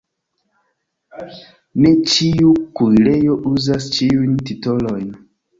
Ne 1.83 1.93
ĉiu 2.13 2.55
kuirejo 2.81 3.39
uzas 3.53 3.89
ĉiujn 3.99 4.37
titolojn. 4.51 5.17